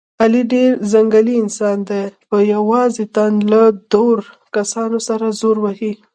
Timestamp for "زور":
5.39-5.57